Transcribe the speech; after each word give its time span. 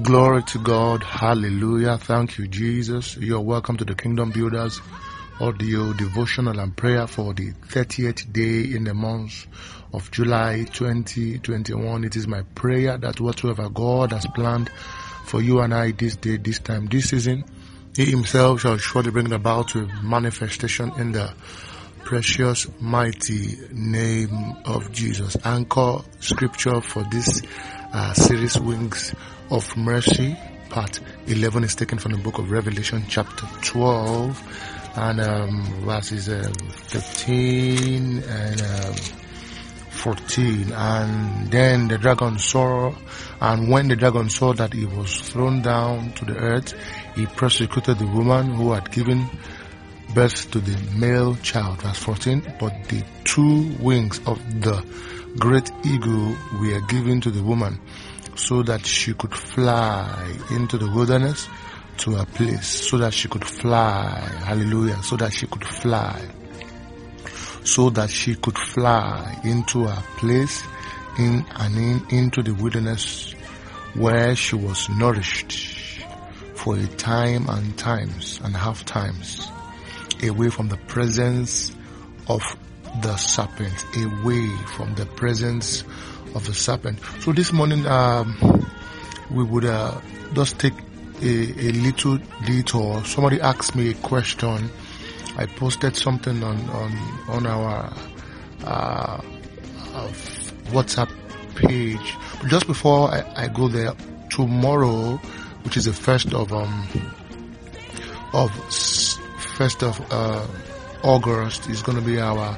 Glory 0.00 0.44
to 0.44 0.60
God. 0.60 1.02
Hallelujah. 1.02 1.98
Thank 1.98 2.38
you, 2.38 2.46
Jesus. 2.46 3.16
You're 3.16 3.40
welcome 3.40 3.76
to 3.78 3.84
the 3.84 3.96
Kingdom 3.96 4.30
Builders 4.30 4.80
audio 5.40 5.92
devotional 5.92 6.60
and 6.60 6.76
prayer 6.76 7.08
for 7.08 7.34
the 7.34 7.50
30th 7.50 8.32
day 8.32 8.76
in 8.76 8.84
the 8.84 8.94
month 8.94 9.48
of 9.92 10.08
July 10.12 10.66
2021. 10.72 12.04
It 12.04 12.14
is 12.14 12.28
my 12.28 12.42
prayer 12.54 12.96
that 12.96 13.20
whatsoever 13.20 13.68
God 13.68 14.12
has 14.12 14.24
planned 14.36 14.70
for 15.24 15.42
you 15.42 15.58
and 15.62 15.74
I 15.74 15.90
this 15.90 16.14
day, 16.14 16.36
this 16.36 16.60
time, 16.60 16.86
this 16.86 17.10
season, 17.10 17.42
He 17.96 18.04
Himself 18.04 18.60
shall 18.60 18.78
surely 18.78 19.10
bring 19.10 19.32
about 19.32 19.74
a 19.74 19.80
manifestation 20.04 20.92
in 20.96 21.10
the 21.10 21.34
precious, 22.04 22.68
mighty 22.80 23.58
name 23.72 24.58
of 24.64 24.92
Jesus. 24.92 25.36
Anchor 25.44 26.02
scripture 26.20 26.80
for 26.80 27.02
this 27.10 27.42
uh, 27.92 28.12
series, 28.12 28.60
Wings 28.60 29.12
of 29.50 29.76
Mercy, 29.76 30.36
part 30.70 31.00
11 31.26 31.64
is 31.64 31.74
taken 31.74 31.98
from 31.98 32.12
the 32.12 32.18
book 32.18 32.38
of 32.38 32.50
Revelation, 32.50 33.04
chapter 33.08 33.46
12 33.62 34.88
and 34.96 35.20
um, 35.20 35.62
verses 35.84 36.28
um, 36.28 36.52
15 36.52 38.22
and 38.24 38.60
um, 38.62 38.94
14 39.90 40.72
and 40.72 41.50
then 41.50 41.88
the 41.88 41.98
dragon 41.98 42.38
saw 42.38 42.92
and 43.40 43.68
when 43.70 43.88
the 43.88 43.96
dragon 43.96 44.28
saw 44.28 44.52
that 44.52 44.72
he 44.72 44.86
was 44.86 45.20
thrown 45.20 45.60
down 45.62 46.12
to 46.12 46.24
the 46.24 46.36
earth 46.36 46.74
he 47.14 47.26
persecuted 47.26 47.98
the 47.98 48.06
woman 48.06 48.46
who 48.54 48.72
had 48.72 48.90
given 48.90 49.26
birth 50.14 50.50
to 50.50 50.58
the 50.60 50.76
male 50.96 51.34
child. 51.36 51.80
Verse 51.82 51.98
14 51.98 52.54
but 52.60 52.72
the 52.88 53.04
two 53.24 53.72
wings 53.80 54.20
of 54.26 54.38
the 54.62 54.84
great 55.38 55.70
eagle 55.84 56.34
were 56.60 56.80
given 56.88 57.20
to 57.20 57.30
the 57.30 57.42
woman 57.42 57.78
so 58.38 58.62
that 58.62 58.86
she 58.86 59.12
could 59.14 59.34
fly 59.34 60.36
into 60.50 60.78
the 60.78 60.88
wilderness 60.90 61.48
to 61.98 62.16
a 62.16 62.24
place 62.24 62.88
so 62.88 62.96
that 62.98 63.12
she 63.12 63.28
could 63.28 63.44
fly. 63.44 64.20
Hallelujah. 64.44 65.02
So 65.02 65.16
that 65.16 65.32
she 65.32 65.46
could 65.46 65.64
fly. 65.64 66.20
So 67.64 67.90
that 67.90 68.10
she 68.10 68.36
could 68.36 68.56
fly 68.56 69.40
into 69.44 69.86
a 69.86 70.04
place 70.16 70.62
in 71.18 71.44
and 71.56 71.76
in 71.76 72.06
into 72.10 72.42
the 72.42 72.54
wilderness 72.54 73.32
where 73.94 74.36
she 74.36 74.54
was 74.54 74.88
nourished 74.88 76.00
for 76.54 76.76
a 76.76 76.86
time 76.86 77.48
and 77.48 77.76
times 77.76 78.40
and 78.44 78.56
half 78.56 78.84
times 78.84 79.48
away 80.22 80.48
from 80.50 80.68
the 80.68 80.76
presence 80.86 81.74
of 82.28 82.42
the 83.02 83.16
serpent, 83.16 83.84
away 83.96 84.48
from 84.76 84.94
the 84.94 85.06
presence 85.06 85.82
of 86.34 86.46
the 86.46 86.54
serpent. 86.54 86.98
So 87.20 87.32
this 87.32 87.52
morning, 87.52 87.86
um, 87.86 88.36
we 89.30 89.44
would 89.44 89.64
uh, 89.64 90.00
just 90.34 90.58
take 90.58 90.74
a, 91.22 91.26
a 91.26 91.72
little 91.72 92.18
detour. 92.46 93.04
Somebody 93.04 93.40
asked 93.40 93.74
me 93.74 93.90
a 93.90 93.94
question. 93.94 94.70
I 95.36 95.46
posted 95.46 95.96
something 95.96 96.42
on 96.42 96.68
on 96.70 96.96
on 97.28 97.46
our 97.46 97.92
uh, 98.64 99.20
WhatsApp 100.70 101.10
page. 101.54 102.16
But 102.40 102.50
just 102.50 102.66
before 102.66 103.10
I, 103.10 103.44
I, 103.44 103.48
go 103.48 103.68
there, 103.68 103.92
tomorrow, 104.30 105.16
which 105.62 105.76
is 105.76 105.86
the 105.86 105.92
first 105.92 106.32
of 106.34 106.52
um 106.52 106.88
of 108.32 108.50
first 109.56 109.82
of 109.82 110.00
uh, 110.12 110.46
August, 111.02 111.68
is 111.68 111.82
going 111.82 111.98
to 111.98 112.04
be 112.04 112.20
our 112.20 112.56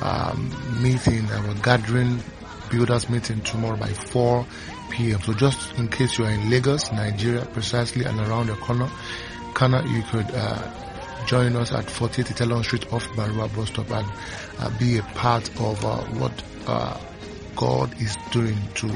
um, 0.00 0.50
meeting, 0.82 1.30
our 1.30 1.54
gathering, 1.54 2.22
builders 2.70 3.08
meeting 3.08 3.40
tomorrow 3.42 3.76
by 3.76 3.88
four 3.88 4.46
p.m. 4.90 5.20
So 5.22 5.32
just 5.32 5.74
in 5.78 5.88
case 5.88 6.18
you 6.18 6.24
are 6.24 6.30
in 6.30 6.50
Lagos, 6.50 6.90
Nigeria, 6.92 7.44
precisely 7.46 8.04
and 8.04 8.18
around 8.20 8.46
the 8.48 8.54
corner, 8.56 8.88
corner 9.54 9.84
you 9.86 10.02
could 10.02 10.26
uh, 10.34 10.70
join 11.26 11.56
us 11.56 11.72
at 11.72 11.88
48 11.88 12.26
Itelon 12.26 12.64
Street 12.64 12.92
off 12.92 13.06
Baruwa 13.10 13.54
bus 13.54 13.68
stop 13.68 13.90
and 13.90 14.06
uh, 14.58 14.78
be 14.78 14.98
a 14.98 15.02
part 15.14 15.48
of 15.60 15.84
uh, 15.84 15.96
what 16.18 16.32
uh, 16.66 16.98
God 17.56 18.00
is 18.00 18.16
doing 18.32 18.58
to 18.76 18.86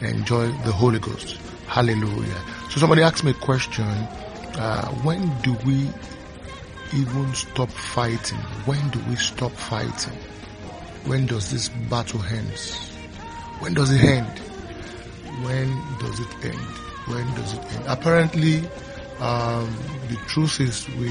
enjoy 0.00 0.46
the 0.64 0.72
Holy 0.72 0.98
Ghost. 0.98 1.36
Hallelujah. 1.66 2.40
So 2.70 2.80
somebody 2.80 3.02
asked 3.02 3.24
me 3.24 3.32
a 3.32 3.34
question, 3.34 3.84
uh, 3.84 4.88
when 5.02 5.36
do 5.42 5.54
we 5.66 5.88
even 6.94 7.34
stop 7.34 7.70
fighting? 7.70 8.38
When 8.64 8.88
do 8.90 9.00
we 9.08 9.16
stop 9.16 9.52
fighting? 9.52 10.16
When 11.04 11.26
does 11.26 11.50
this 11.50 11.68
battle 11.68 12.22
end? 12.22 12.95
When 13.60 13.74
does 13.74 13.90
it 13.90 14.02
end? 14.02 14.42
when 15.42 15.68
does 15.98 16.20
it 16.20 16.44
end? 16.44 16.66
When 17.06 17.34
does 17.34 17.52
it 17.54 17.72
end? 17.74 17.84
Apparently, 17.86 18.58
um, 19.20 19.74
the 20.08 20.16
truth 20.26 20.60
is 20.60 20.88
we 20.90 21.10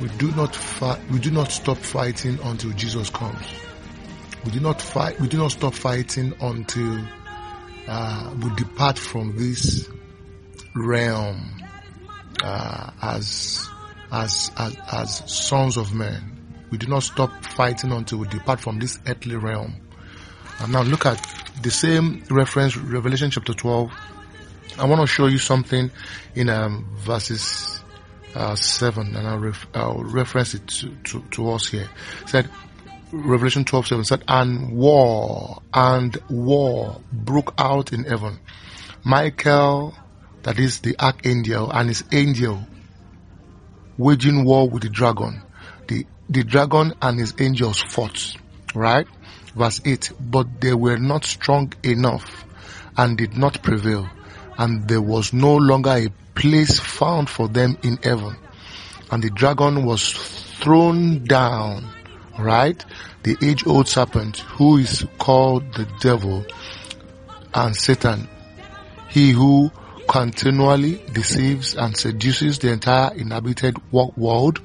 we 0.00 0.08
do 0.16 0.30
not 0.32 0.54
fight. 0.54 0.98
We 1.10 1.18
do 1.18 1.30
not 1.30 1.50
stop 1.50 1.76
fighting 1.76 2.38
until 2.44 2.70
Jesus 2.72 3.10
comes. 3.10 3.44
We 4.44 4.52
do 4.52 4.60
not 4.60 4.80
fight. 4.80 5.20
We 5.20 5.28
do 5.28 5.36
not 5.38 5.52
stop 5.52 5.74
fighting 5.74 6.32
until 6.40 7.04
uh, 7.86 8.34
we 8.42 8.54
depart 8.54 8.98
from 8.98 9.36
this 9.36 9.88
realm 10.74 11.62
uh, 12.42 12.90
as, 13.02 13.68
as 14.10 14.50
as 14.56 14.76
as 14.90 15.30
sons 15.30 15.76
of 15.76 15.92
men. 15.92 16.38
We 16.70 16.78
do 16.78 16.86
not 16.86 17.02
stop 17.02 17.44
fighting 17.44 17.92
until 17.92 18.18
we 18.18 18.28
depart 18.28 18.60
from 18.60 18.78
this 18.78 18.98
earthly 19.06 19.36
realm. 19.36 19.74
And 20.60 20.72
now 20.72 20.82
look 20.82 21.06
at 21.06 21.18
the 21.62 21.70
same 21.70 22.22
reference, 22.30 22.76
Revelation 22.76 23.30
chapter 23.30 23.54
12. 23.54 23.90
I 24.78 24.84
want 24.84 25.00
to 25.00 25.06
show 25.06 25.26
you 25.26 25.38
something 25.38 25.90
in 26.34 26.48
um, 26.48 26.86
verses 26.98 27.80
uh, 28.34 28.54
7 28.54 29.16
and 29.16 29.26
I'll, 29.26 29.38
ref- 29.38 29.66
I'll 29.74 30.04
reference 30.04 30.54
it 30.54 30.66
to, 30.68 30.90
to, 31.04 31.24
to, 31.32 31.50
us 31.50 31.66
here. 31.66 31.88
It 32.22 32.28
said, 32.28 32.50
Revelation 33.10 33.64
12, 33.64 33.86
7 33.88 34.04
said, 34.04 34.24
and 34.28 34.76
war, 34.76 35.62
and 35.72 36.16
war 36.28 37.00
broke 37.12 37.54
out 37.58 37.92
in 37.92 38.04
heaven. 38.04 38.38
Michael, 39.02 39.94
that 40.42 40.58
is 40.58 40.80
the 40.80 40.96
archangel, 40.98 41.70
and 41.70 41.88
his 41.88 42.04
angel 42.12 42.66
waging 43.98 44.44
war 44.44 44.68
with 44.68 44.82
the 44.82 44.88
dragon. 44.88 45.42
The, 45.88 46.06
the 46.28 46.44
dragon 46.44 46.94
and 47.02 47.18
his 47.18 47.34
angels 47.38 47.80
fought, 47.80 48.36
right? 48.74 49.06
Verse 49.54 49.80
8, 49.84 50.12
but 50.20 50.60
they 50.60 50.74
were 50.74 50.98
not 50.98 51.24
strong 51.24 51.72
enough 51.82 52.44
and 52.96 53.18
did 53.18 53.36
not 53.36 53.62
prevail, 53.62 54.08
and 54.58 54.86
there 54.88 55.02
was 55.02 55.32
no 55.32 55.56
longer 55.56 55.90
a 55.90 56.08
place 56.34 56.78
found 56.78 57.28
for 57.28 57.48
them 57.48 57.76
in 57.82 57.96
heaven. 58.02 58.36
And 59.10 59.22
the 59.22 59.30
dragon 59.30 59.84
was 59.84 60.12
thrown 60.12 61.24
down, 61.24 61.88
right? 62.38 62.84
The 63.22 63.36
age 63.42 63.66
old 63.66 63.88
serpent 63.88 64.38
who 64.38 64.76
is 64.76 65.04
called 65.18 65.74
the 65.74 65.88
devil 66.00 66.44
and 67.52 67.74
Satan. 67.74 68.28
He 69.08 69.32
who 69.32 69.72
continually 70.08 71.04
deceives 71.12 71.74
and 71.74 71.96
seduces 71.96 72.58
the 72.58 72.72
entire 72.72 73.14
inhabited 73.14 73.76
world 73.92 74.60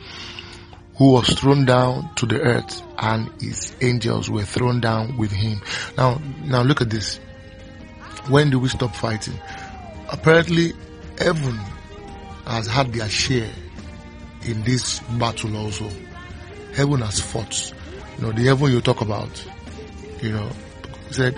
who 0.97 1.11
was 1.11 1.27
thrown 1.33 1.65
down 1.65 2.13
to 2.15 2.25
the 2.25 2.39
earth 2.39 2.81
and 2.97 3.29
his 3.41 3.75
angels 3.81 4.29
were 4.29 4.43
thrown 4.43 4.79
down 4.79 5.17
with 5.17 5.31
him. 5.31 5.61
Now, 5.97 6.21
now 6.43 6.61
look 6.61 6.81
at 6.81 6.89
this. 6.89 7.17
When 8.29 8.49
do 8.49 8.59
we 8.59 8.69
stop 8.69 8.95
fighting? 8.95 9.39
Apparently, 10.09 10.73
heaven 11.17 11.59
has 12.45 12.67
had 12.67 12.93
their 12.93 13.09
share 13.09 13.51
in 14.43 14.63
this 14.63 14.99
battle 15.19 15.57
also. 15.57 15.89
Heaven 16.73 17.01
has 17.01 17.19
fought. 17.19 17.73
You 18.17 18.23
know, 18.23 18.31
the 18.31 18.43
heaven 18.45 18.71
you 18.71 18.81
talk 18.81 19.01
about, 19.01 19.45
you 20.21 20.31
know, 20.31 20.49
said, 21.11 21.37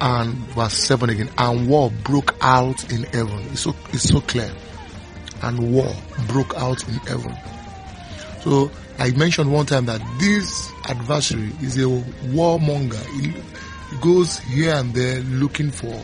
and 0.00 0.34
verse 0.54 0.74
7 0.74 1.10
again, 1.10 1.30
and 1.38 1.68
war 1.68 1.90
broke 2.04 2.34
out 2.40 2.90
in 2.92 3.04
heaven. 3.04 3.38
It's 3.50 3.60
so, 3.60 3.74
it's 3.92 4.08
so 4.08 4.20
clear. 4.20 4.52
And 5.42 5.72
war 5.72 5.92
broke 6.28 6.54
out 6.54 6.86
in 6.88 6.94
heaven. 6.94 7.36
So 8.42 8.72
I 8.98 9.12
mentioned 9.12 9.52
one 9.52 9.66
time 9.66 9.86
that 9.86 10.00
this 10.18 10.72
adversary 10.84 11.52
is 11.60 11.76
a 11.76 11.86
warmonger. 12.26 13.04
He 13.20 13.32
goes 14.00 14.38
here 14.40 14.74
and 14.74 14.92
there 14.92 15.20
looking 15.20 15.70
for, 15.70 15.94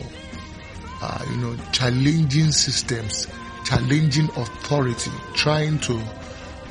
uh, 1.01 1.25
you 1.31 1.37
know, 1.37 1.57
challenging 1.73 2.51
systems, 2.51 3.27
challenging 3.65 4.29
authority, 4.37 5.11
trying 5.33 5.79
to 5.79 6.01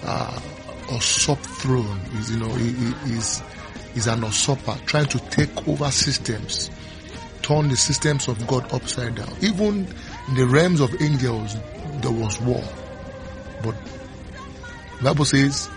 uh, 0.05 0.41
usurp 0.91 1.38
throne. 1.41 2.00
Is 2.14 2.31
you 2.31 2.38
know, 2.41 2.49
he, 2.55 2.73
he 3.06 3.19
is 3.19 3.43
is 3.94 4.06
an 4.06 4.23
usurper, 4.23 4.75
trying 4.87 5.06
to 5.06 5.19
take 5.31 5.69
over 5.69 5.91
systems, 5.91 6.71
turn 7.43 7.69
the 7.69 7.76
systems 7.76 8.26
of 8.26 8.47
God 8.47 8.73
upside 8.73 9.17
down. 9.17 9.35
Even 9.43 9.87
in 10.29 10.35
the 10.35 10.47
realms 10.47 10.81
of 10.81 10.94
angels, 11.03 11.56
there 12.00 12.11
was 12.11 12.41
war, 12.41 12.62
but 13.62 13.75
Bible 15.03 15.25
says 15.25 15.69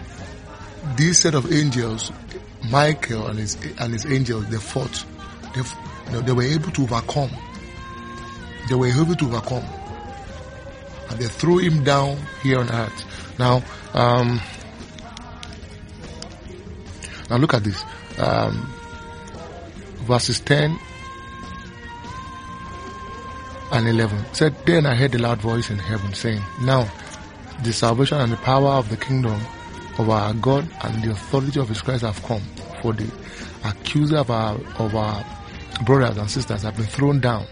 this 0.95 1.19
set 1.19 1.35
of 1.35 1.51
angels, 1.51 2.11
Michael 2.69 3.27
and 3.27 3.37
his 3.37 3.55
and 3.79 3.93
his 3.93 4.05
angels, 4.05 4.47
they 4.49 4.57
fought. 4.57 5.05
They, 5.53 6.21
they 6.21 6.31
were 6.31 6.43
able 6.43 6.71
to 6.71 6.83
overcome. 6.83 7.31
they 8.69 8.75
were 8.75 8.87
able 8.87 9.15
to 9.15 9.25
overcome. 9.25 9.63
And 11.09 11.19
they 11.19 11.27
threw 11.27 11.59
him 11.59 11.83
down 11.83 12.17
here 12.41 12.59
on 12.59 12.69
earth. 12.69 13.37
Now, 13.37 13.63
um, 13.93 14.39
now 17.29 17.37
look 17.37 17.53
at 17.53 17.63
this. 17.63 17.83
Um, 18.17 18.73
verses 20.07 20.39
10 20.41 20.77
and 23.71 23.87
11 23.87 24.25
said, 24.33 24.55
Then 24.65 24.85
I 24.85 24.95
heard 24.95 25.15
a 25.15 25.19
loud 25.19 25.41
voice 25.41 25.69
in 25.69 25.77
heaven 25.77 26.13
saying, 26.13 26.41
Now 26.61 26.89
the 27.63 27.73
salvation 27.73 28.19
and 28.19 28.31
the 28.31 28.37
power 28.37 28.71
of 28.71 28.89
the 28.89 28.97
kingdom 28.97 29.39
of 29.97 30.09
our 30.09 30.33
God 30.33 30.67
and 30.83 31.03
the 31.03 31.11
authority 31.11 31.59
of 31.59 31.69
his 31.69 31.81
Christ 31.81 32.03
have 32.03 32.21
come. 32.23 32.41
For 32.81 32.93
the 32.93 33.11
accuser 33.63 34.17
of 34.17 34.31
our, 34.31 34.55
of 34.79 34.95
our 34.95 35.25
brothers 35.85 36.17
and 36.17 36.29
sisters 36.29 36.63
have 36.63 36.75
been 36.75 36.85
thrown 36.85 37.19
down, 37.19 37.45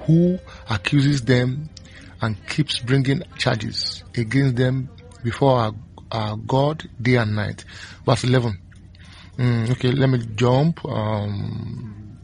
who 0.00 0.38
accuses 0.68 1.22
them 1.22 1.68
and 2.22 2.36
keeps 2.48 2.78
bringing 2.78 3.22
charges 3.38 4.04
against 4.16 4.56
them 4.56 4.88
before 5.22 5.58
our, 5.58 5.72
our 6.12 6.36
God 6.36 6.88
day 7.00 7.16
and 7.16 7.34
night. 7.34 7.64
Verse 8.06 8.24
11. 8.24 8.58
Mm, 9.38 9.70
okay, 9.70 9.92
let 9.92 10.08
me 10.08 10.18
jump. 10.34 10.84
Um, 10.84 12.18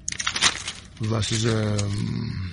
verses, 1.01 1.47
um, 1.47 2.53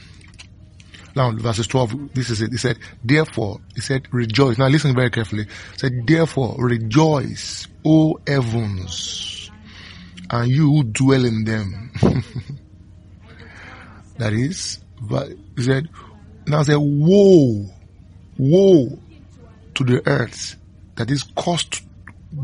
now, 1.15 1.31
verses 1.31 1.68
12, 1.68 2.13
this 2.13 2.30
is 2.31 2.42
it. 2.42 2.51
He 2.51 2.57
said, 2.57 2.80
therefore, 3.04 3.60
he 3.75 3.81
said, 3.81 4.07
rejoice. 4.12 4.57
Now 4.57 4.68
listen 4.68 4.95
very 4.95 5.12
carefully. 5.12 5.44
He 5.44 5.77
said, 5.77 6.07
therefore, 6.07 6.56
rejoice, 6.57 7.68
O 7.86 8.19
heavens, 8.25 9.51
and 10.30 10.50
you 10.50 10.71
who 10.71 10.83
dwell 10.83 11.24
in 11.24 11.44
them. 11.44 11.92
that 14.18 14.33
is, 14.33 14.80
but 15.01 15.30
he 15.56 15.63
said, 15.63 15.88
now 16.48 16.63
say, 16.63 16.75
woe, 16.75 17.69
woe 18.38 19.00
to 19.75 19.83
the 19.83 20.01
earth 20.07 20.56
that 20.95 21.12
is 21.12 21.24
cost 21.36 21.83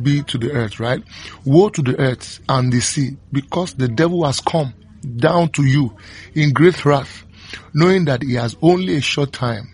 be 0.03 0.21
to 0.23 0.37
the 0.37 0.51
earth, 0.51 0.79
right? 0.79 1.03
Woe 1.45 1.69
to 1.69 1.81
the 1.81 1.99
earth 1.99 2.39
and 2.47 2.71
the 2.71 2.79
sea 2.79 3.17
because 3.31 3.73
the 3.73 3.87
devil 3.87 4.23
has 4.25 4.39
come 4.39 4.73
down 5.17 5.49
to 5.49 5.63
you 5.63 5.95
in 6.35 6.53
great 6.53 6.85
wrath 6.85 7.25
knowing 7.73 8.05
that 8.05 8.21
he 8.21 8.33
has 8.35 8.55
only 8.61 8.97
a 8.97 9.01
short 9.01 9.31
time. 9.31 9.69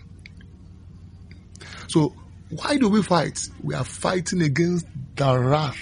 So 1.88 2.14
why 2.50 2.76
do 2.76 2.88
we 2.88 3.02
fight? 3.02 3.48
We 3.62 3.74
are 3.74 3.84
fighting 3.84 4.42
against 4.42 4.86
the 5.16 5.38
wrath 5.38 5.78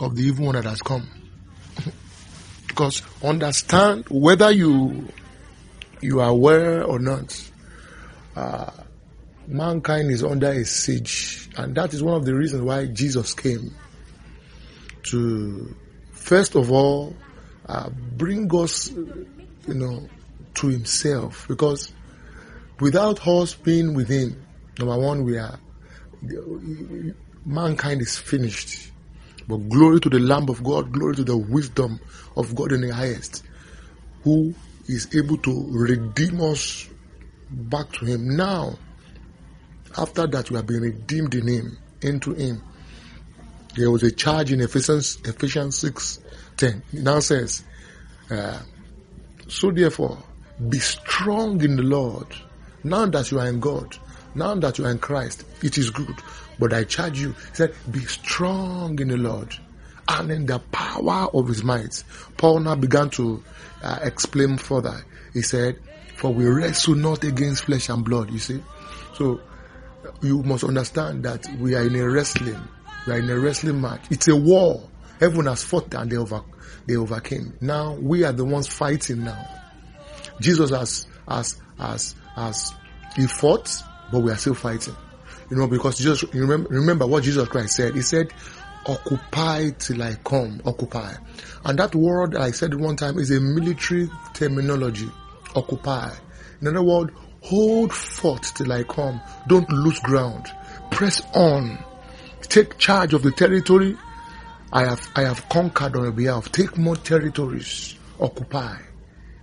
of 0.00 0.16
the 0.16 0.24
evil 0.24 0.46
one 0.46 0.54
that 0.56 0.64
has 0.64 0.82
come. 0.82 1.08
because 2.68 3.02
understand 3.22 4.06
whether 4.10 4.50
you 4.50 5.08
you 6.02 6.20
are 6.20 6.28
aware 6.28 6.84
or 6.84 6.98
not, 6.98 7.50
uh, 8.34 8.70
mankind 9.46 10.10
is 10.10 10.22
under 10.22 10.48
a 10.48 10.64
siege, 10.64 11.48
and 11.56 11.74
that 11.74 11.94
is 11.94 12.02
one 12.02 12.16
of 12.16 12.24
the 12.24 12.34
reasons 12.34 12.62
why 12.62 12.86
Jesus 12.86 13.32
came 13.32 13.74
to 15.04 15.74
first 16.12 16.54
of 16.54 16.70
all 16.70 17.16
uh, 17.66 17.88
bring 18.16 18.54
us, 18.54 18.90
you 18.90 19.74
know, 19.74 20.08
to 20.56 20.68
himself 20.68 21.46
because 21.48 21.92
without 22.80 23.26
us 23.26 23.54
being 23.54 23.94
with 23.94 24.08
him, 24.08 24.44
number 24.78 24.98
one, 24.98 25.24
we 25.24 25.38
are, 25.38 25.58
mankind 27.44 28.00
is 28.00 28.16
finished. 28.16 28.90
But 29.48 29.68
glory 29.68 30.00
to 30.00 30.08
the 30.08 30.18
Lamb 30.18 30.48
of 30.48 30.62
God, 30.64 30.92
glory 30.92 31.14
to 31.16 31.24
the 31.24 31.36
wisdom 31.36 32.00
of 32.36 32.54
God 32.54 32.72
in 32.72 32.80
the 32.80 32.92
highest, 32.92 33.44
who 34.24 34.54
is 34.88 35.14
able 35.14 35.38
to 35.38 35.66
redeem 35.70 36.40
us 36.42 36.88
back 37.50 37.92
to 37.92 38.04
him. 38.04 38.36
Now, 38.36 38.76
after 39.96 40.26
that, 40.26 40.50
we 40.50 40.56
have 40.56 40.66
been 40.66 40.82
redeemed 40.82 41.34
in 41.34 41.46
him, 41.46 41.78
into 42.02 42.34
him. 42.34 42.62
There 43.76 43.90
was 43.90 44.02
a 44.02 44.10
charge 44.10 44.52
in 44.52 44.60
Ephesians, 44.60 45.18
Ephesians 45.24 45.78
6 45.78 46.20
10. 46.56 46.82
It 46.92 47.02
now 47.02 47.20
says, 47.20 47.62
uh, 48.30 48.58
So 49.48 49.70
therefore, 49.70 50.18
be 50.68 50.78
strong 50.78 51.62
in 51.62 51.76
the 51.76 51.82
Lord. 51.82 52.26
Now 52.84 53.06
that 53.06 53.30
you 53.30 53.38
are 53.40 53.48
in 53.48 53.60
God, 53.60 53.96
now 54.34 54.54
that 54.54 54.78
you 54.78 54.86
are 54.86 54.90
in 54.90 54.98
Christ, 54.98 55.44
it 55.62 55.76
is 55.78 55.90
good. 55.90 56.14
But 56.58 56.72
I 56.72 56.84
charge 56.84 57.20
you, 57.20 57.32
he 57.32 57.54
said, 57.54 57.74
be 57.90 58.00
strong 58.00 58.98
in 59.00 59.08
the 59.08 59.16
Lord 59.16 59.54
and 60.08 60.30
in 60.30 60.46
the 60.46 60.58
power 60.58 61.28
of 61.34 61.48
his 61.48 61.64
might. 61.64 62.02
Paul 62.36 62.60
now 62.60 62.74
began 62.76 63.10
to 63.10 63.42
uh, 63.82 63.98
explain 64.02 64.56
further. 64.56 65.04
He 65.34 65.42
said, 65.42 65.78
for 66.16 66.32
we 66.32 66.46
wrestle 66.46 66.94
not 66.94 67.24
against 67.24 67.64
flesh 67.64 67.88
and 67.88 68.04
blood, 68.04 68.30
you 68.30 68.38
see. 68.38 68.62
So 69.14 69.40
you 70.22 70.42
must 70.42 70.64
understand 70.64 71.24
that 71.24 71.46
we 71.58 71.74
are 71.74 71.86
in 71.86 71.96
a 71.96 72.08
wrestling. 72.08 72.60
We 73.06 73.12
are 73.14 73.18
in 73.18 73.28
a 73.28 73.38
wrestling 73.38 73.80
match. 73.80 74.06
It's 74.10 74.28
a 74.28 74.36
war. 74.36 74.88
Everyone 75.20 75.46
has 75.46 75.62
fought 75.62 75.92
and 75.94 76.10
they 76.10 76.16
over, 76.16 76.42
they 76.86 76.96
overcame. 76.96 77.56
Now 77.60 77.94
we 77.94 78.24
are 78.24 78.32
the 78.32 78.44
ones 78.44 78.68
fighting 78.68 79.24
now. 79.24 79.46
Jesus 80.40 80.70
has, 80.70 81.06
has, 81.28 81.60
has, 81.78 82.14
has, 82.34 82.74
he 83.14 83.26
fought, 83.26 83.82
but 84.12 84.20
we 84.20 84.30
are 84.30 84.36
still 84.36 84.54
fighting. 84.54 84.94
You 85.50 85.56
know, 85.56 85.66
because 85.66 85.98
Jesus, 85.98 86.24
remember, 86.34 86.68
remember 86.68 87.06
what 87.06 87.22
Jesus 87.24 87.48
Christ 87.48 87.76
said. 87.76 87.94
He 87.94 88.02
said, 88.02 88.32
occupy 88.86 89.70
till 89.70 90.02
I 90.02 90.14
come, 90.24 90.60
occupy. 90.64 91.14
And 91.64 91.78
that 91.78 91.94
word 91.94 92.36
I 92.36 92.50
said 92.50 92.74
one 92.74 92.96
time 92.96 93.18
is 93.18 93.30
a 93.30 93.40
military 93.40 94.10
terminology, 94.34 95.10
occupy. 95.54 96.12
In 96.60 96.68
other 96.68 96.82
words, 96.82 97.12
hold 97.42 97.92
fort 97.92 98.42
till 98.42 98.72
I 98.72 98.82
come. 98.82 99.20
Don't 99.48 99.70
lose 99.70 100.00
ground. 100.00 100.46
Press 100.90 101.22
on. 101.34 101.78
Take 102.42 102.78
charge 102.78 103.14
of 103.14 103.22
the 103.22 103.32
territory 103.32 103.96
I 104.72 104.84
have, 104.84 105.08
I 105.14 105.22
have 105.22 105.48
conquered 105.48 105.96
on 105.96 106.02
your 106.04 106.12
behalf. 106.12 106.50
Take 106.52 106.76
more 106.76 106.96
territories. 106.96 107.96
Occupy 108.20 108.78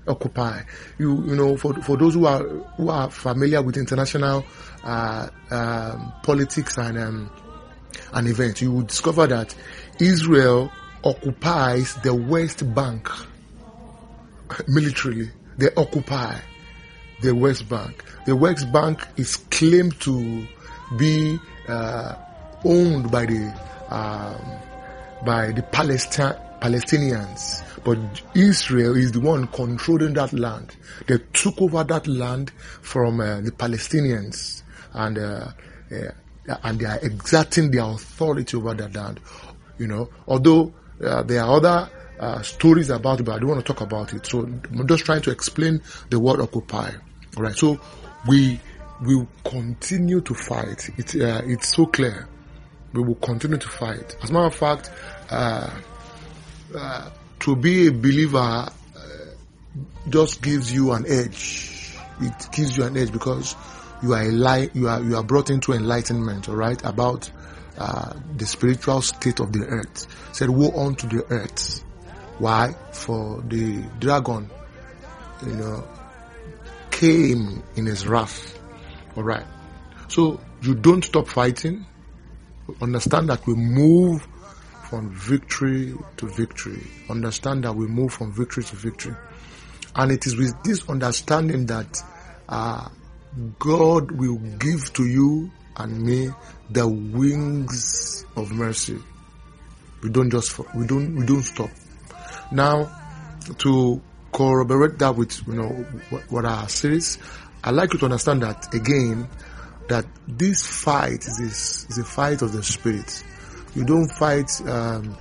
occupy. 0.08 0.62
You 0.98 1.24
you 1.26 1.36
know 1.36 1.58
for 1.58 1.74
for 1.82 1.98
those 1.98 2.14
who 2.14 2.26
are 2.26 2.44
who 2.78 2.90
are 2.90 3.10
familiar 3.10 3.62
with 3.62 3.78
international 3.78 4.46
uh, 4.84 5.28
um, 5.52 6.14
politics 6.24 6.78
and 6.78 6.98
um, 6.98 7.32
and 8.14 8.28
events, 8.28 8.62
you 8.62 8.72
will 8.72 8.84
discover 8.84 9.28
that 9.28 9.56
Israel 10.00 10.72
occupies 11.04 11.96
the 12.04 12.14
West 12.14 12.74
Bank 12.74 13.10
militarily. 14.68 15.30
They 15.58 15.70
occupy 15.78 16.40
the 17.22 17.34
West 17.34 17.70
Bank. 17.70 18.04
The 18.26 18.36
West 18.36 18.72
Bank 18.72 19.06
is 19.18 19.38
claimed 19.38 20.00
to 20.02 20.48
be 20.98 21.40
uh, 21.68 22.16
owned 22.64 23.12
by 23.12 23.26
the 23.26 23.54
um, 23.90 24.60
by 25.26 25.52
the 25.52 25.64
Palestine, 25.64 26.36
Palestinians 26.64 27.64
but 27.84 27.98
Israel 28.34 28.96
is 28.96 29.12
the 29.12 29.20
one 29.20 29.48
controlling 29.48 30.14
that 30.14 30.34
land. 30.34 30.76
They 31.08 31.18
took 31.34 31.62
over 31.62 31.84
that 31.84 32.08
land 32.08 32.52
from 32.82 33.20
uh, 33.20 33.42
the 33.42 33.52
Palestinians 33.52 34.64
and 34.94 35.18
uh, 35.18 35.48
uh, 35.92 36.56
and 36.64 36.80
they 36.80 36.86
are 36.86 37.00
exerting 37.02 37.72
their 37.72 37.84
authority 37.84 38.58
over 38.58 38.74
that 38.74 38.96
land. 38.96 39.20
You 39.78 39.88
know, 39.88 40.10
although 40.28 40.74
uh, 41.04 41.24
there 41.24 41.44
are 41.44 41.58
other 41.58 41.90
uh, 42.20 42.42
stories 42.42 42.90
about 42.90 43.20
it, 43.20 43.24
but 43.24 43.36
I 43.36 43.40
don't 43.40 43.50
want 43.50 43.66
to 43.66 43.74
talk 43.74 43.82
about 43.82 44.14
it. 44.14 44.26
So 44.26 44.42
I'm 44.42 44.88
just 44.88 45.06
trying 45.06 45.22
to 45.24 45.32
explain 45.32 45.82
the 46.10 46.20
word 46.20 46.40
occupy. 46.40 46.92
All 47.38 47.44
right. 47.44 47.56
So 47.56 47.80
we 48.28 48.60
will 49.02 49.28
continue 49.44 50.22
to 50.22 50.34
fight. 50.34 50.90
It's 50.98 51.16
uh, 51.16 51.42
it's 51.46 51.76
so 51.76 51.86
clear. 51.86 52.28
We 52.94 53.02
will 53.02 53.16
continue 53.16 53.58
to 53.58 53.68
fight. 53.68 54.16
As 54.22 54.30
a 54.30 54.34
matter 54.34 54.46
of 54.46 54.56
fact, 54.56 54.92
to 57.40 57.56
be 57.56 57.88
a 57.88 57.92
believer 57.92 58.38
uh, 58.38 58.70
just 60.10 60.42
gives 60.42 60.74
you 60.74 60.92
an 60.92 61.06
edge. 61.08 61.96
It 62.22 62.48
gives 62.52 62.78
you 62.78 62.84
an 62.84 62.96
edge 62.98 63.12
because 63.12 63.56
you 64.02 64.14
are 64.14 64.24
li- 64.26 64.70
you 64.74 64.88
are 64.88 65.02
you 65.02 65.16
are 65.16 65.24
brought 65.24 65.50
into 65.50 65.74
enlightenment, 65.74 66.50
all 66.50 66.56
right, 66.56 66.82
about 66.84 67.30
uh, 67.78 68.14
the 68.38 68.46
spiritual 68.46 69.02
state 69.02 69.40
of 69.40 69.52
the 69.52 69.66
earth. 69.66 70.08
said, 70.34 70.50
"Woe 70.50 70.72
unto 70.72 71.08
the 71.08 71.26
earth." 71.32 71.84
Why? 72.40 72.76
For 72.92 73.42
the 73.42 73.84
dragon, 74.00 74.50
you 75.46 75.54
know, 75.54 75.88
came 76.92 77.64
in 77.76 77.86
his 77.86 78.08
wrath. 78.08 78.60
All 79.16 79.24
right. 79.24 79.46
So 80.08 80.40
you 80.62 80.76
don't 80.76 81.04
stop 81.04 81.28
fighting. 81.28 81.86
Understand 82.82 83.30
that 83.30 83.46
we 83.46 83.54
move 83.56 84.28
from 84.94 85.10
victory 85.10 85.92
to 86.18 86.28
victory. 86.28 86.84
Understand 87.10 87.64
that 87.64 87.74
we 87.74 87.88
move 87.88 88.14
from 88.14 88.32
victory 88.32 88.64
to 88.64 88.76
victory. 88.76 89.16
And 89.96 90.12
it 90.12 90.28
is 90.28 90.38
with 90.38 90.54
this 90.64 90.88
understanding 90.88 91.66
that 91.66 91.98
uh, 92.48 92.90
God 93.58 94.12
will 94.12 94.38
give 94.60 94.94
to 94.94 95.04
you 95.04 95.50
and 95.78 96.00
me 96.00 96.30
the 96.70 96.88
wings 96.88 98.24
of 98.36 98.52
mercy. 98.52 99.00
We 100.04 100.12
don't 100.12 100.30
just 100.30 100.60
we 100.76 100.86
don't 100.86 101.16
we 101.16 101.26
don't 101.26 101.42
stop. 101.42 101.72
Now, 102.52 102.96
to 103.58 104.00
corroborate 104.32 105.00
that 105.00 105.16
with 105.16 105.42
you 105.48 105.54
know 105.54 105.70
what, 106.12 106.32
what 106.32 106.46
our 106.46 106.70
series, 106.70 107.18
I'd 107.64 107.74
like 107.74 107.94
you 107.94 108.00
to 108.00 108.06
understand 108.06 108.44
that 108.44 108.72
again, 108.76 109.28
that 109.88 110.06
this 110.28 110.68
fight 110.68 111.26
is, 111.26 111.88
is 111.90 111.98
a 111.98 112.04
fight 112.04 112.44
of 112.44 112.54
the 112.54 112.62
spirit. 112.62 113.24
You 113.76 113.84
don't 113.86 114.08
fight 114.08 114.50
um, 114.68 115.18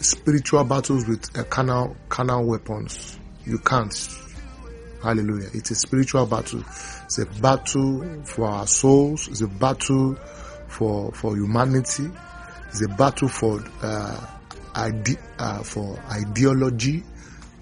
spiritual 0.00 0.64
battles 0.64 1.06
with 1.06 1.36
uh, 1.38 1.44
carnal 1.44 1.96
carnal 2.08 2.44
weapons. 2.44 3.18
You 3.44 3.58
can't. 3.58 3.94
Hallelujah. 5.02 5.50
It's 5.52 5.70
a 5.70 5.74
spiritual 5.74 6.26
battle. 6.26 6.64
It's 7.04 7.18
a 7.18 7.26
battle 7.26 8.22
for 8.24 8.46
our 8.46 8.66
souls. 8.66 9.28
It's 9.28 9.42
a 9.42 9.48
battle 9.48 10.16
for 10.66 11.12
for 11.12 11.36
humanity. 11.36 12.10
It's 12.70 12.82
a 12.82 12.88
battle 12.88 13.28
for 13.28 13.62
uh, 13.82 14.26
ide- 14.74 15.18
uh, 15.38 15.62
for 15.62 15.98
ideology 16.10 17.04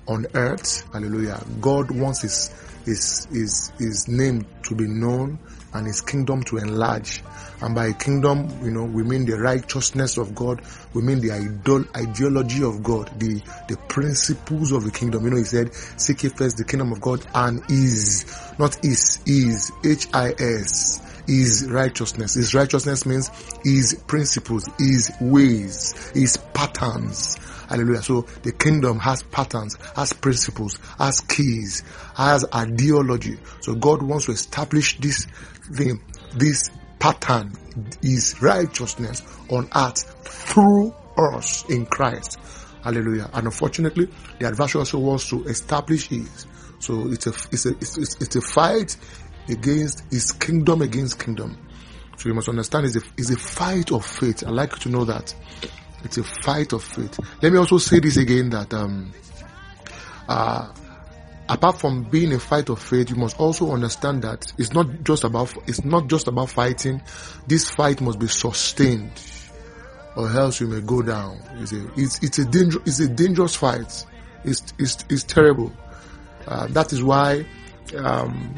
on 0.06 0.26
earth. 0.34 0.88
Hallelujah. 0.92 1.42
God 1.60 1.90
wants 1.90 2.22
his 2.22 2.50
his 2.84 3.26
his 3.30 3.72
his 3.78 4.08
name 4.08 4.46
to 4.64 4.74
be 4.74 4.86
known 4.86 5.38
and 5.74 5.86
his 5.86 6.00
kingdom 6.00 6.42
to 6.44 6.58
enlarge. 6.58 7.22
And 7.60 7.74
by 7.74 7.92
kingdom, 7.92 8.48
you 8.62 8.70
know, 8.70 8.84
we 8.84 9.04
mean 9.04 9.24
the 9.24 9.38
righteousness 9.38 10.16
of 10.18 10.34
God. 10.34 10.62
We 10.94 11.02
mean 11.02 11.20
the 11.20 11.32
idol, 11.32 11.84
ideology 11.96 12.64
of 12.64 12.82
God, 12.82 13.08
the, 13.18 13.40
the 13.68 13.76
principles 13.88 14.72
of 14.72 14.84
the 14.84 14.90
kingdom. 14.90 15.24
You 15.24 15.30
know, 15.30 15.36
he 15.36 15.44
said, 15.44 15.72
seek 15.72 16.20
first 16.36 16.56
the 16.56 16.64
kingdom 16.64 16.92
of 16.92 17.00
God 17.00 17.24
and 17.34 17.62
is, 17.70 18.26
not 18.58 18.84
is, 18.84 19.20
is, 19.26 19.70
H-I-S, 19.84 21.11
is 21.26 21.68
righteousness. 21.70 22.34
His 22.34 22.54
righteousness 22.54 23.06
means 23.06 23.30
his 23.64 23.94
principles, 24.06 24.68
his 24.78 25.12
ways, 25.20 26.10
his 26.14 26.36
patterns. 26.36 27.36
Hallelujah. 27.68 28.02
So 28.02 28.22
the 28.42 28.52
kingdom 28.52 28.98
has 28.98 29.22
patterns, 29.22 29.76
has 29.96 30.12
principles, 30.12 30.78
has 30.98 31.20
keys, 31.20 31.82
has 32.14 32.44
ideology. 32.54 33.38
So 33.60 33.74
God 33.74 34.02
wants 34.02 34.26
to 34.26 34.32
establish 34.32 34.98
this 34.98 35.26
thing, 35.74 36.02
this 36.34 36.70
pattern 36.98 37.52
is 38.02 38.40
righteousness 38.42 39.22
on 39.48 39.68
earth 39.74 40.04
through 40.26 40.94
us 41.16 41.64
in 41.68 41.86
Christ. 41.86 42.38
Hallelujah. 42.82 43.30
And 43.32 43.46
unfortunately, 43.46 44.08
the 44.38 44.46
adversary 44.46 44.80
also 44.80 44.98
wants 44.98 45.28
to 45.30 45.44
establish 45.44 46.08
his. 46.08 46.46
So 46.78 47.08
it's 47.12 47.28
a, 47.28 47.30
it's 47.52 47.66
a, 47.66 47.70
it's, 47.70 47.96
it's, 47.96 48.20
it's 48.20 48.36
a 48.36 48.40
fight 48.40 48.96
against 49.48 50.04
his 50.10 50.32
kingdom 50.32 50.82
against 50.82 51.18
kingdom. 51.18 51.58
So 52.16 52.28
you 52.28 52.34
must 52.34 52.48
understand 52.48 52.86
it's 52.86 52.96
a, 52.96 53.02
it's 53.16 53.30
a 53.30 53.36
fight 53.36 53.90
of 53.92 54.04
faith. 54.04 54.44
I'd 54.46 54.52
like 54.52 54.72
you 54.72 54.78
to 54.78 54.88
know 54.90 55.04
that. 55.04 55.34
It's 56.04 56.18
a 56.18 56.24
fight 56.24 56.72
of 56.72 56.82
faith. 56.82 57.18
Let 57.40 57.52
me 57.52 57.58
also 57.58 57.78
say 57.78 58.00
this 58.00 58.16
again 58.16 58.50
that, 58.50 58.72
um, 58.74 59.12
uh, 60.28 60.72
apart 61.48 61.78
from 61.78 62.04
being 62.04 62.32
a 62.32 62.38
fight 62.38 62.68
of 62.68 62.80
faith, 62.80 63.10
you 63.10 63.16
must 63.16 63.38
also 63.38 63.72
understand 63.72 64.22
that 64.22 64.52
it's 64.58 64.72
not 64.72 65.04
just 65.04 65.24
about 65.24 65.54
it's 65.68 65.84
not 65.84 66.08
just 66.08 66.28
about 66.28 66.50
fighting. 66.50 67.02
This 67.46 67.68
fight 67.70 68.00
must 68.00 68.18
be 68.18 68.26
sustained, 68.26 69.12
or 70.16 70.28
else 70.30 70.60
you 70.60 70.66
may 70.66 70.80
go 70.80 71.02
down. 71.02 71.40
It's 71.60 71.72
a 71.72 71.88
it's, 71.96 72.22
it's 72.22 72.38
a 72.38 72.44
danger 72.44 72.80
it's 72.84 73.00
a 73.00 73.08
dangerous 73.08 73.54
fight. 73.54 74.04
It's 74.44 74.72
it's, 74.78 75.04
it's 75.08 75.22
terrible. 75.24 75.72
Uh, 76.46 76.66
that 76.68 76.92
is 76.92 77.02
why 77.02 77.46
um, 77.96 78.54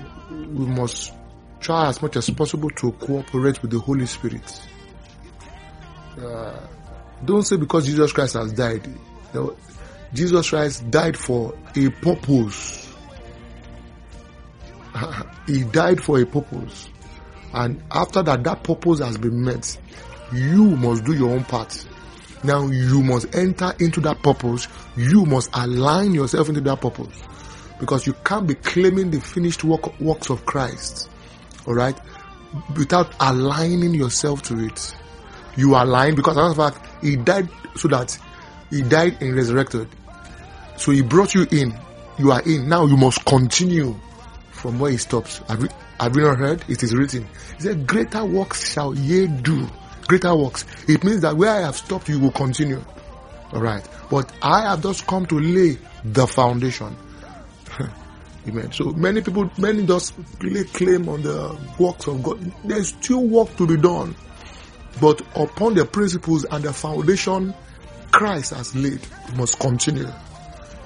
we 0.55 0.67
must 0.67 1.13
try 1.61 1.89
as 1.89 2.03
much 2.03 2.17
as 2.17 2.29
possible 2.31 2.71
to 2.71 2.93
cooperate 2.93 3.63
with 3.63 3.71
the 3.71 3.79
Holy 3.79 4.07
Spirit. 4.07 4.61
Uh, 6.21 6.61
don't 7.25 7.43
say 7.43 7.57
because 7.57 7.87
Jesus 7.87 8.13
Christ 8.13 8.35
has 8.35 8.53
died. 8.53 8.87
You 8.87 9.41
know, 9.41 9.57
Jesus 10.13 10.51
Christ 10.51 10.91
died 10.91 11.17
for 11.17 11.55
a 11.75 11.89
purpose. 11.89 12.93
he 15.47 15.65
died 15.65 16.01
for 16.03 16.21
a 16.21 16.27
purpose. 16.27 16.89
And 17.53 17.83
after 17.91 18.23
that, 18.23 18.43
that 18.45 18.63
purpose 18.63 19.01
has 19.01 19.17
been 19.17 19.43
met, 19.45 19.79
you 20.33 20.65
must 20.65 21.05
do 21.05 21.15
your 21.15 21.31
own 21.31 21.45
part. 21.45 21.87
Now 22.43 22.67
you 22.67 23.03
must 23.03 23.35
enter 23.35 23.73
into 23.79 24.01
that 24.03 24.23
purpose. 24.23 24.69
You 24.97 25.25
must 25.25 25.51
align 25.55 26.13
yourself 26.13 26.49
into 26.49 26.61
that 26.63 26.81
purpose. 26.81 27.23
Because 27.81 28.07
you 28.07 28.15
can't 28.25 28.47
be 28.47 28.55
claiming 28.55 29.11
the 29.11 29.21
finished 29.21 29.65
work, 29.65 29.99
works 30.01 30.31
of 30.31 30.47
Christ. 30.47 31.11
Alright? 31.67 31.99
Without 32.77 33.15
aligning 33.21 33.95
yourself 33.95 34.43
to 34.43 34.59
it. 34.65 34.95
You 35.57 35.75
align 35.75 36.15
because, 36.15 36.37
as 36.39 36.53
a 36.53 36.55
fact, 36.55 36.87
He 37.03 37.17
died 37.17 37.49
so 37.77 37.89
that 37.89 38.17
He 38.71 38.83
died 38.83 39.21
and 39.21 39.35
resurrected. 39.35 39.89
So 40.77 40.93
He 40.93 41.03
brought 41.03 41.35
you 41.35 41.47
in. 41.51 41.79
You 42.19 42.33
are 42.33 42.43
in. 42.43 42.69
Now 42.69 42.87
you 42.87 42.97
must 42.97 43.25
continue 43.25 43.97
from 44.53 44.79
where 44.79 44.93
He 44.93 44.97
stops. 44.97 45.39
Have 45.49 45.63
you, 45.63 45.69
have 45.99 46.17
you 46.17 46.23
not 46.23 46.39
heard? 46.39 46.65
It 46.69 46.83
is 46.83 46.95
written. 46.95 47.27
He 47.57 47.63
said, 47.63 47.87
Greater 47.87 48.25
works 48.25 48.73
shall 48.73 48.95
ye 48.95 49.27
do. 49.27 49.69
Greater 50.07 50.35
works. 50.37 50.65
It 50.87 51.03
means 51.03 51.23
that 51.23 51.37
where 51.37 51.51
I 51.51 51.61
have 51.63 51.77
stopped, 51.77 52.09
you 52.09 52.21
will 52.21 52.33
continue. 52.33 52.85
Alright. 53.53 53.89
But 54.11 54.31
I 54.43 54.63
have 54.71 54.83
just 54.83 55.07
come 55.07 55.27
to 55.27 55.39
lay 55.39 55.79
the 56.05 56.27
foundation. 56.27 56.97
Amen. 58.47 58.73
So 58.73 58.91
many 58.91 59.23
people, 59.23 59.51
many 59.59 59.87
just 59.87 60.15
lay 60.43 60.65
claim 60.65 61.09
on 61.09 61.23
the 61.23 61.59
works 61.79 62.07
of 62.07 62.23
God. 62.23 62.41
There's 62.65 62.89
still 62.89 63.27
work 63.27 63.57
to 63.57 63.67
be 63.67 63.77
done. 63.77 64.15
But 65.01 65.23
upon 65.35 65.75
the 65.75 65.85
principles 65.87 66.45
and 66.45 66.63
the 66.63 66.73
foundation 66.73 67.55
Christ 68.13 68.53
has 68.55 68.75
laid, 68.77 69.01
we 69.31 69.39
must 69.39 69.59
continue. 69.59 70.09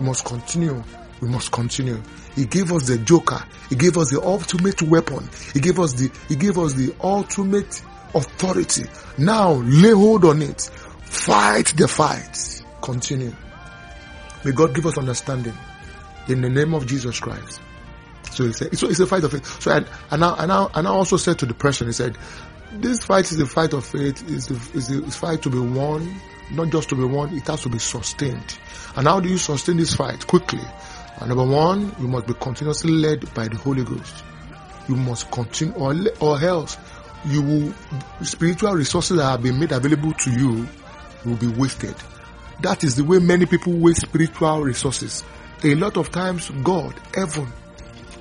We 0.00 0.06
must 0.06 0.24
continue. 0.24 0.82
We 1.20 1.28
must 1.28 1.50
continue. 1.50 2.00
He 2.36 2.46
gave 2.46 2.72
us 2.72 2.86
the 2.86 2.98
joker. 2.98 3.42
He 3.68 3.74
gave 3.74 3.98
us 3.98 4.10
the 4.10 4.22
ultimate 4.22 4.80
weapon. 4.82 5.28
He 5.52 5.60
gave 5.60 5.80
us 5.80 5.92
the, 5.94 6.10
he 6.28 6.36
gave 6.36 6.58
us 6.58 6.74
the 6.74 6.94
ultimate 7.00 7.82
authority. 8.14 8.84
Now 9.18 9.54
lay 9.54 9.90
hold 9.90 10.24
on 10.24 10.42
it. 10.42 10.60
Fight 11.02 11.74
the 11.76 11.88
fight. 11.88 12.62
Continue. 12.80 13.34
May 14.44 14.52
God 14.52 14.74
give 14.74 14.86
us 14.86 14.96
understanding 14.96 15.54
in 16.28 16.40
the 16.42 16.49
name 16.49 16.75
of 16.75 16.87
Jesus 16.87 17.18
Christ. 17.20 17.61
So 18.30 18.44
he 18.44 18.52
said, 18.52 18.76
so 18.78 18.88
it's 18.88 19.00
a 19.00 19.06
fight 19.06 19.25
of 19.25 19.32
faith. 19.32 19.61
So 19.61 19.73
I, 20.11 20.16
now, 20.16 20.35
I 20.35 20.47
now, 20.47 20.70
I 20.75 20.85
also 20.85 21.16
said 21.16 21.38
to 21.40 21.47
the 21.47 21.54
person, 21.54 21.87
he 21.87 21.92
said, 21.92 22.16
this 22.73 23.02
fight 23.04 23.30
is 23.32 23.40
a 23.40 23.47
fight 23.47 23.73
of 23.73 23.85
faith. 23.85 24.23
It's 24.28 24.50
a, 24.50 24.99
it's 25.06 25.16
fight 25.16 25.42
to 25.42 25.50
be 25.50 25.58
won, 25.58 26.20
not 26.52 26.70
just 26.70 26.90
to 26.90 26.94
be 26.94 27.04
won. 27.04 27.35
It 27.35 27.47
has 27.47 27.62
to 27.62 27.68
be 27.68 27.78
sustained. 27.78 28.58
And 28.97 29.06
how 29.06 29.20
do 29.20 29.28
you 29.28 29.38
sustain 29.38 29.78
this 29.78 29.94
fight 29.94 30.26
quickly? 30.26 30.61
And 31.20 31.28
number 31.30 31.47
one, 31.47 31.94
you 31.99 32.08
must 32.08 32.26
be 32.26 32.35
continuously 32.35 32.92
led 32.92 33.32
by 33.35 33.49
the 33.49 33.56
Holy 33.56 33.85
Ghost. 33.85 34.23
You 34.88 34.97
must 34.97 35.30
continue, 35.30 35.75
or, 35.75 35.94
or 36.20 36.40
else 36.40 36.76
you 37.25 37.42
will, 37.42 37.75
spiritual 38.23 38.75
resources 38.75 39.16
that 39.16 39.25
have 39.25 39.42
been 39.42 39.58
made 39.58 39.73
available 39.73 40.12
to 40.12 40.30
you 40.30 40.68
will 41.25 41.37
be 41.37 41.49
wasted. 41.49 41.94
That 42.61 42.85
is 42.85 42.97
the 42.97 43.04
way 43.04 43.18
many 43.18 43.47
people 43.47 43.73
waste 43.73 44.02
spiritual 44.02 44.62
resources. 44.62 45.25
A 45.64 45.74
lot 45.74 45.96
of 45.96 46.10
times, 46.10 46.50
God, 46.62 46.94
heaven, 47.14 47.48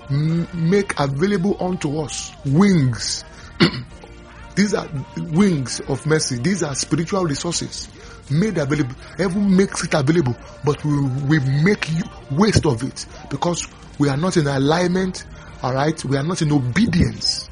m- 0.09 0.47
make 0.53 0.99
available 0.99 1.57
unto 1.59 1.99
us 1.99 2.31
wings. 2.45 3.23
These 4.55 4.73
are 4.73 4.87
wings 5.17 5.79
of 5.81 6.05
mercy. 6.05 6.37
These 6.37 6.63
are 6.63 6.73
spiritual 6.73 7.25
resources 7.25 7.89
made 8.31 8.57
available. 8.57 8.95
Heaven 9.17 9.55
makes 9.55 9.83
it 9.83 9.93
available, 9.93 10.35
but 10.65 10.83
we, 10.83 10.99
we 11.27 11.39
make 11.63 11.89
you 11.91 12.03
waste 12.31 12.65
of 12.65 12.83
it 12.83 13.05
because 13.29 13.67
we 13.99 14.09
are 14.09 14.17
not 14.17 14.37
in 14.37 14.47
alignment. 14.47 15.25
All 15.63 15.73
right. 15.73 16.03
We 16.05 16.17
are 16.17 16.23
not 16.23 16.41
in 16.41 16.51
obedience. 16.51 17.49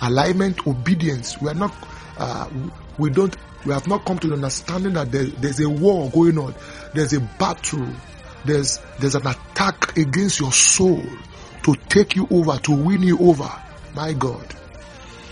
Alignment, 0.00 0.66
obedience. 0.66 1.40
We 1.40 1.48
are 1.48 1.54
not, 1.54 1.74
uh, 2.18 2.48
we 2.98 3.10
don't, 3.10 3.36
we 3.64 3.72
have 3.72 3.86
not 3.88 4.04
come 4.04 4.18
to 4.20 4.28
the 4.28 4.34
understanding 4.34 4.92
that 4.94 5.10
there, 5.10 5.24
there's 5.24 5.60
a 5.60 5.68
war 5.68 6.10
going 6.10 6.38
on. 6.38 6.54
There's 6.94 7.12
a 7.12 7.20
battle. 7.20 7.88
There's, 8.46 8.80
there's 8.98 9.14
an 9.14 9.26
attack 9.26 9.96
against 9.96 10.40
your 10.40 10.52
soul 10.52 11.02
to 11.64 11.74
take 11.88 12.16
you 12.16 12.26
over, 12.30 12.56
to 12.58 12.72
win 12.72 13.02
you 13.02 13.18
over. 13.18 13.50
My 13.94 14.12
God. 14.12 14.54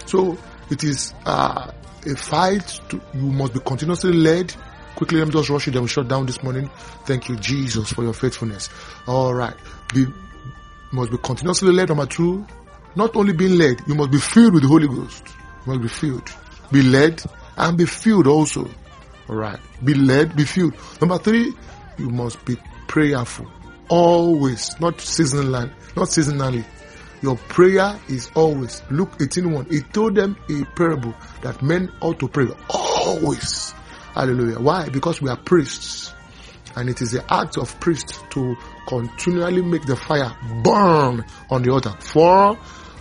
So 0.07 0.37
it 0.71 0.85
is, 0.85 1.15
uh, 1.25 1.71
a 2.07 2.17
fight. 2.17 2.81
To, 2.91 3.01
you 3.15 3.31
must 3.31 3.55
be 3.55 3.61
continuously 3.61 4.13
led. 4.13 4.55
Quickly, 4.97 5.19
let 5.19 5.29
me 5.29 5.33
just 5.33 5.51
rush 5.51 5.67
you. 5.67 5.73
Then 5.73 5.83
we 5.83 5.89
shut 5.89 6.09
down 6.09 6.27
this 6.27 6.43
morning. 6.43 6.71
Thank 7.05 7.29
you, 7.29 7.37
Jesus, 7.37 7.93
for 7.93 8.03
your 8.05 8.13
faithfulness. 8.13 8.69
All 9.07 9.35
right. 9.35 9.55
Be, 9.93 10.07
must 10.93 11.11
be 11.11 11.19
continuously 11.19 11.73
led. 11.73 11.89
Number 11.89 12.07
two, 12.07 12.47
not 12.95 13.17
only 13.17 13.33
being 13.33 13.59
led, 13.59 13.81
you 13.87 13.95
must 13.95 14.11
be 14.11 14.19
filled 14.19 14.55
with 14.55 14.63
the 14.63 14.69
Holy 14.69 14.87
Ghost. 14.87 15.25
You 15.67 15.73
must 15.73 15.83
be 15.83 15.89
filled. 15.89 16.31
Be 16.71 16.83
led 16.83 17.23
and 17.57 17.77
be 17.77 17.87
filled 17.87 18.27
also. 18.27 18.69
All 19.29 19.37
right. 19.37 19.59
Be 19.83 19.95
led, 19.95 20.37
be 20.37 20.45
filled. 20.45 20.75
Number 21.01 21.19
three, 21.19 21.53
you 21.99 22.11
must 22.11 22.45
be 22.45 22.57
prayerful. 22.87 23.47
Always, 23.89 24.79
not 24.81 24.99
seasonally, 24.99 25.71
not 25.97 26.09
seasonally. 26.09 26.65
Your 27.23 27.37
prayer 27.37 27.99
is 28.09 28.31
always. 28.35 28.83
Luke 28.91 29.13
18.1. 29.19 29.71
He 29.71 29.81
told 29.81 30.15
them 30.15 30.37
a 30.51 30.65
parable 30.77 31.15
that 31.43 31.63
men 31.63 31.91
ought 32.01 32.19
to 32.21 32.29
pray 32.29 32.49
always. 32.69 33.73
Hallelujah. 34.15 34.61
Why? 34.61 34.89
Because 34.91 35.23
we 35.23 35.31
are 35.31 35.37
priests. 35.37 36.13
And 36.77 36.89
it 36.91 37.01
is 37.01 37.13
the 37.13 37.25
act 37.33 37.57
of 37.57 37.79
priests 37.81 38.19
to 38.31 38.57
continually 38.87 39.63
make 39.63 39.87
the 39.87 39.97
fire 39.97 40.37
burn 40.63 41.25
on 41.51 41.63
the 41.63 41.71
altar. 41.71 41.95
For 41.99 42.59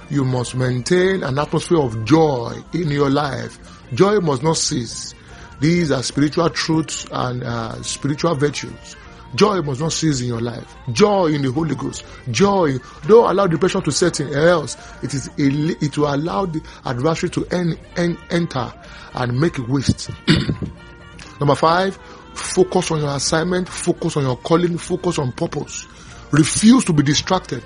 you 0.10 0.24
must 0.26 0.56
maintain 0.56 1.24
an 1.24 1.38
atmosphere 1.38 1.80
of 1.80 2.06
joy 2.06 2.54
in 2.74 2.90
your 2.92 3.10
life. 3.10 3.60
Joy 3.94 4.20
must 4.20 4.44
not 4.44 4.58
cease. 4.58 5.14
These 5.60 5.92
are 5.92 6.04
spiritual 6.04 6.50
truths 6.50 7.06
and 7.12 7.44
uh, 7.44 7.82
spiritual 7.84 8.36
virtues. 8.36 8.96
Joy 9.36 9.62
must 9.62 9.82
not 9.82 9.92
cease 9.92 10.22
in 10.22 10.28
your 10.28 10.42
life. 10.42 10.76
Joy 10.92 11.28
in 11.28 11.42
the 11.42 11.52
Holy 11.52 11.76
Ghost. 11.76 12.06
Joy. 12.30 12.78
Don't 13.08 13.30
allow 13.30 13.48
depression 13.48 13.82
to 13.84 13.92
set 13.92 14.20
in, 14.20 14.34
else 14.34 14.78
it 15.02 15.14
is 15.14 15.28
a, 15.28 15.84
it 15.84 15.98
will 15.98 16.14
allow 16.14 16.46
the 16.46 16.62
adversary 16.86 17.30
to 17.32 17.46
en, 17.48 17.78
en, 17.98 18.18
enter 18.30 18.74
and 19.14 19.40
make 19.40 19.58
waste. 19.68 20.12
Number 21.40 21.56
five, 21.56 21.98
focus 22.34 22.92
on 22.92 23.00
your 23.00 23.16
assignment, 23.16 23.68
focus 23.68 24.18
on 24.18 24.24
your 24.24 24.38
calling, 24.38 24.78
focus 24.78 25.20
on 25.20 25.32
purpose. 25.32 25.88
Refuse 26.32 26.86
to 26.86 26.94
be 26.94 27.04
distracted. 27.04 27.64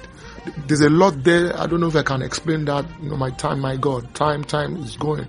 There's 0.67 0.81
a 0.81 0.89
lot 0.89 1.23
there. 1.23 1.57
I 1.57 1.67
don't 1.67 1.81
know 1.81 1.87
if 1.87 1.95
I 1.95 2.03
can 2.03 2.21
explain 2.21 2.65
that. 2.65 2.85
You 3.01 3.09
know, 3.09 3.17
my 3.17 3.31
time, 3.31 3.59
my 3.59 3.75
God, 3.75 4.13
time, 4.15 4.43
time 4.43 4.77
is 4.77 4.95
going. 4.95 5.27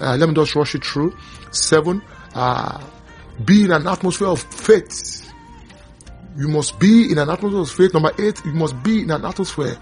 Uh, 0.00 0.16
let 0.16 0.28
me 0.28 0.34
just 0.34 0.54
rush 0.54 0.74
it 0.74 0.84
through. 0.84 1.16
Seven, 1.50 2.02
uh, 2.34 2.82
be 3.44 3.64
in 3.64 3.72
an 3.72 3.86
atmosphere 3.86 4.28
of 4.28 4.40
faith. 4.42 5.27
You 6.36 6.48
must 6.48 6.78
be 6.78 7.10
in 7.10 7.18
an 7.18 7.30
atmosphere 7.30 7.60
of 7.60 7.70
faith. 7.70 7.94
Number 7.94 8.12
eight, 8.18 8.44
you 8.44 8.52
must 8.52 8.80
be 8.82 9.02
in 9.02 9.10
an 9.10 9.24
atmosphere 9.24 9.76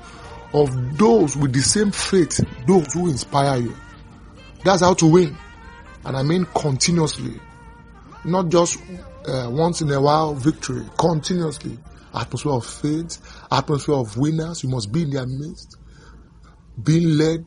of 0.52 0.98
those 0.98 1.36
with 1.36 1.52
the 1.52 1.60
same 1.60 1.90
faith, 1.90 2.40
those 2.66 2.92
who 2.92 3.08
inspire 3.08 3.60
you. 3.60 3.74
That's 4.64 4.80
how 4.82 4.94
to 4.94 5.06
win. 5.06 5.36
And 6.04 6.16
I 6.16 6.22
mean 6.22 6.46
continuously. 6.54 7.40
Not 8.24 8.48
just 8.48 8.78
uh, 9.26 9.48
once 9.50 9.82
in 9.82 9.90
a 9.90 10.00
while 10.00 10.34
victory, 10.34 10.84
continuously. 10.98 11.78
Atmosphere 12.14 12.52
of 12.52 12.64
faith, 12.64 13.18
atmosphere 13.52 13.96
of 13.96 14.16
winners. 14.16 14.62
You 14.62 14.70
must 14.70 14.90
be 14.90 15.02
in 15.02 15.10
their 15.10 15.26
midst. 15.26 15.76
Being 16.82 17.18
led 17.18 17.44